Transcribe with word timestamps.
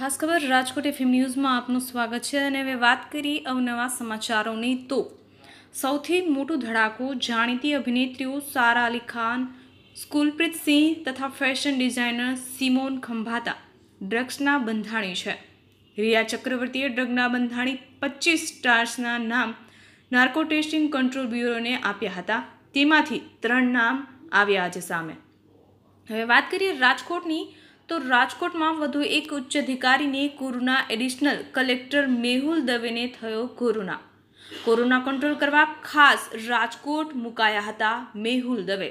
ખાસ 0.00 0.14
ખબર, 0.20 0.44
રાજકોટ 0.50 0.86
એફએમ 0.88 1.08
ન્યૂઝમાં 1.12 1.54
આપનું 1.54 1.80
સ્વાગત 1.86 2.26
છે 2.26 2.38
અને 2.42 2.60
હવે 2.60 2.76
વાત 2.84 3.02
કરી 3.12 3.40
અવનવા 3.52 3.88
સમાચારોની 3.96 4.76
તો 4.90 5.00
સૌથી 5.80 6.20
મોટું 6.36 6.62
ધડાકો 6.62 7.08
જાણીતી 7.26 7.72
અભિનેત્રીઓ 7.78 8.38
સારા 8.54 8.84
અલી 8.90 9.02
ખાન, 9.10 9.44
સ્કૂલપ્રીત 9.96 10.56
સિંહ 10.62 10.88
તથા 11.04 11.30
ફેશન 11.40 11.76
ડિઝાઇનર 11.76 12.30
સિમોન 12.46 12.98
ખંભાતા 13.00 13.56
ડ્રગ્સના 14.00 14.56
બંધાણી 14.66 15.20
છે. 15.22 15.36
રિયા 15.96 16.30
ચક્રવર્તીએ 16.32 16.88
ડ્રગના 16.88 17.28
બંધાણી 17.28 17.78
પચીસ 18.00 18.48
સ્ટાર્સના 18.48 19.20
નામ 19.28 19.56
નાર્કો 20.12 20.48
ટેસ્ટિંગ 20.48 20.90
કંટ્રોલ 20.96 21.32
બ્યુરોને 21.36 21.78
આપ્યા 21.78 22.18
હતા. 22.18 22.42
તેમાંથી 22.74 23.22
ત્રણ 23.42 23.72
નામ 23.78 24.04
આવ્યા 24.32 24.66
આજે 24.66 24.86
સામે. 24.90 25.14
હવે 26.08 26.24
વાત 26.34 26.46
કરીએ 26.52 26.76
રાજકોટની 26.84 27.44
તો 27.90 27.98
રાજકોટમાં 27.98 28.76
વધુ 28.76 29.00
એક 29.00 29.32
ઉચ્ચ 29.32 29.56
અધિકારીને 29.56 30.28
કોરોના 30.28 30.82
એડિશનલ 30.90 31.38
કલેક્ટર 31.52 32.06
મેહુલ 32.06 32.60
દવેને 32.60 33.06
થયો 33.20 33.46
કોરોના. 33.46 34.00
કોરોના 34.64 34.98
કંટ્રોલ 34.98 35.34
કરવા 35.34 35.64
ખાસ 35.64 36.28
રાજકોટ 36.48 37.14
મુકાયા 37.14 37.60
હતા 37.60 38.06
મેહુલ 38.16 38.60
દવે. 38.62 38.90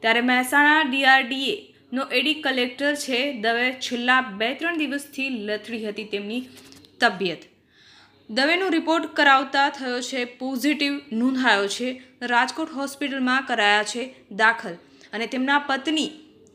ત્યારે 0.00 0.20
મહેસાણા 0.20 0.82
ડીઆરડીએ 0.82 1.54
નો 1.92 2.02
એડી 2.02 2.34
કલેક્ટર 2.34 2.94
છે 2.94 3.20
દવે 3.40 3.72
છેલ્લા 3.72 4.20
બે 4.20 4.54
ત્રણ 4.54 4.78
દિવસથી 4.78 5.28
લથડી 5.28 5.86
હતી 5.86 6.04
તેમની 6.04 6.40
તબિયત. 7.00 7.42
દવેનો 8.30 8.68
રિપોર્ટ 8.68 9.04
કરાવતા 9.14 9.68
થયો 9.68 10.00
છે 10.00 10.24
પોઝિટિવ 10.24 10.92
નોંધાયો 11.12 11.68
છે, 11.68 12.02
રાજકોટ 12.22 12.70
હોસ્પિટલમાં 12.70 13.42
કરાયા 13.42 13.82
છે 13.82 14.14
દાખલ. 14.30 14.74
અને 15.12 15.26
તેમના 15.26 15.58
પત્ની 15.58 16.10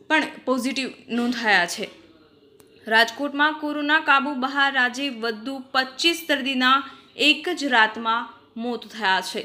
પણ 0.10 0.24
પોઝિટિવ 0.46 0.90
નોંધાયા 1.10 1.66
છે. 1.66 1.90
રાજકોટમાં 2.88 3.54
કોરોના 3.54 4.00
કાબુ 4.00 4.34
બહાર 4.34 4.78
આજે 4.78 5.10
વધુ 5.10 5.64
પચીસ 5.72 6.26
દર્દીના 6.30 6.84
એક 7.16 7.50
જ 7.50 7.66
રાતમાં 7.66 8.34
મોત 8.58 8.88
થયા 8.88 9.22
છે. 9.22 9.42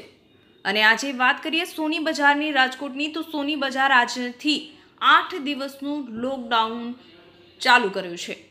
અને 0.65 0.83
આજે 0.83 1.11
વાત 1.11 1.43
કરીએ 1.43 1.65
સોની 1.65 1.99
બજારની 1.99 2.51
રાજકોટની, 2.51 3.07
તો 3.07 3.21
સોની 3.21 3.55
બજાર 3.55 3.91
આજથી 3.91 4.77
આઠ 5.01 5.35
દિવસનું 5.35 6.07
લોકડાઉન 6.07 6.93
ચાલુ 7.59 7.89
કર્યું 7.89 8.17
છે. 8.17 8.49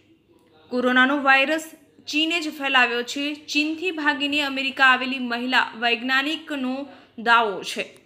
કોરોનાનો 0.68 1.22
વાયરસ 1.22 1.70
ચીને 2.06 2.40
જ 2.40 2.50
ફેલાવ્યો 2.50 3.02
છે. 3.02 3.34
ચીનથી 3.34 3.90
ભાગીને 3.90 4.40
અમેરિકા 4.40 4.84
આવેલી 4.84 5.18
મહિલા 5.18 5.66
વૈજ્ઞાનિકનો 5.78 6.86
દાવો 7.18 7.62
છે. 7.62 8.01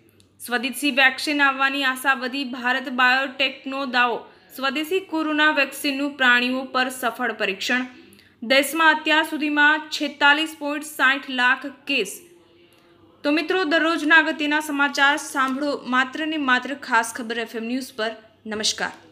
સ્વદેશી 0.47 0.91
વેક્સિન 0.91 1.43
આવવાની 1.43 1.85
આશા 1.85 2.15
વધી, 2.15 2.45
ભારત 2.45 2.89
બાયોટેકનો 2.89 3.87
દાવો. 3.87 4.19
સ્વદેશી 4.57 5.01
કોરોના 5.01 5.51
વેક્સિનનું 5.51 6.17
પ્રાણીઓ 6.17 6.65
પર 6.65 6.89
સફળ 6.89 7.33
પરીક્ષણ. 7.33 7.87
દેશમાં 8.43 8.95
અત્યાર 8.95 9.25
સુધીમાં 9.25 9.81
છેતાલીસ 9.81 10.57
પોઈન્ટ 10.59 10.85
સાઠ 10.85 11.31
લાખ 11.31 11.67
કેસ. 11.67 12.21
તો 13.23 13.31
મિત્રો, 13.31 13.65
દરરોજના 13.65 14.17
અગત્યના 14.17 14.61
સમાચાર 14.61 15.17
સાંભળો 15.17 15.81
માત્ર 15.87 16.27
ને 16.27 16.37
માત્ર 16.37 16.75
ખાસ 16.75 17.13
ખબર 17.17 17.39
એફએમ 17.39 17.65
ન્યૂઝ 17.65 17.93
પર. 17.97 18.11
નમસ્કાર. 18.47 19.06